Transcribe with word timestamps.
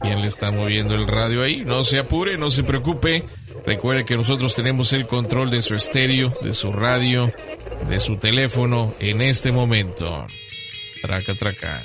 ¿Quién 0.00 0.20
le 0.20 0.28
está 0.28 0.50
moviendo 0.50 0.94
el 0.94 1.06
radio 1.06 1.42
ahí? 1.42 1.64
No 1.64 1.82
se 1.84 1.98
apure, 1.98 2.36
no 2.38 2.50
se 2.50 2.62
preocupe. 2.62 3.24
Recuerde 3.66 4.04
que 4.04 4.16
nosotros 4.16 4.54
tenemos 4.54 4.92
el 4.92 5.06
control 5.06 5.50
de 5.50 5.62
su 5.62 5.74
estéreo, 5.74 6.32
de 6.40 6.54
su 6.54 6.72
radio, 6.72 7.32
de 7.88 8.00
su 8.00 8.16
teléfono 8.16 8.94
en 9.00 9.20
este 9.20 9.52
momento. 9.52 10.26
Traca, 11.02 11.34
traca. 11.34 11.84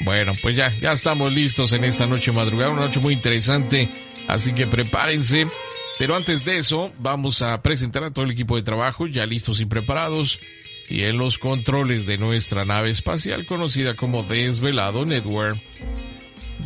Bueno, 0.00 0.34
pues 0.40 0.56
ya, 0.56 0.72
ya 0.80 0.92
estamos 0.92 1.32
listos 1.32 1.72
en 1.72 1.84
esta 1.84 2.06
noche 2.06 2.30
madrugada, 2.30 2.70
una 2.70 2.82
noche 2.82 3.00
muy 3.00 3.14
interesante, 3.14 3.90
así 4.28 4.52
que 4.52 4.66
prepárense. 4.66 5.48
Pero 5.98 6.14
antes 6.14 6.44
de 6.44 6.58
eso, 6.58 6.92
vamos 6.98 7.42
a 7.42 7.60
presentar 7.60 8.04
a 8.04 8.12
todo 8.12 8.24
el 8.24 8.30
equipo 8.30 8.54
de 8.56 8.62
trabajo, 8.62 9.08
ya 9.08 9.26
listos 9.26 9.60
y 9.60 9.66
preparados, 9.66 10.40
y 10.88 11.02
en 11.02 11.18
los 11.18 11.38
controles 11.38 12.06
de 12.06 12.18
nuestra 12.18 12.64
nave 12.64 12.90
espacial 12.90 13.46
conocida 13.46 13.94
como 13.94 14.22
Desvelado 14.22 15.04
Network. 15.04 15.60